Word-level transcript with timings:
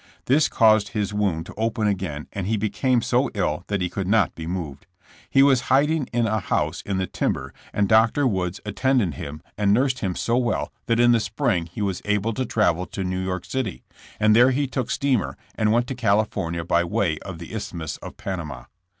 This 0.25 0.49
caused 0.49 0.93
his 0.97 1.13
wound 1.13 1.45
to 1.45 1.53
open 1.57 1.85
again 1.85 2.25
and 2.33 2.47
he 2.47 2.57
became 2.57 3.03
so 3.03 3.29
ill 3.35 3.65
that 3.67 3.81
he 3.81 3.87
could 3.87 4.07
not 4.07 4.33
be 4.33 4.47
moved. 4.47 4.87
He 5.29 5.43
was 5.43 5.69
hiding 5.69 6.07
in 6.11 6.25
a 6.25 6.39
house 6.39 6.81
in 6.81 6.97
the 6.97 7.05
timber 7.05 7.53
and 7.71 7.87
Dr. 7.87 8.25
Woods 8.25 8.59
attended 8.65 9.13
him 9.13 9.43
AFTER 9.43 9.43
THK 9.43 9.43
WAR. 9.43 9.43
67 9.43 9.53
and 9.59 9.73
nursed 9.75 9.99
him 9.99 10.15
so 10.15 10.37
well 10.37 10.73
that 10.87 10.99
in 10.99 11.11
the 11.11 11.19
spring 11.19 11.67
he 11.67 11.83
was 11.83 12.01
able 12.05 12.33
to 12.33 12.45
travel 12.47 12.87
to 12.87 13.03
New 13.03 13.21
York 13.23 13.45
City, 13.45 13.83
and 14.19 14.35
there 14.35 14.49
he 14.49 14.65
took 14.65 14.89
steamer 14.89 15.37
and 15.53 15.71
went 15.71 15.85
to 15.85 15.93
California 15.93 16.65
by 16.65 16.83
way 16.83 17.19
of 17.19 17.37
the 17.37 17.51
Isth 17.51 17.71
mus 17.71 17.97
of 17.97 18.17
Panama. 18.17 18.63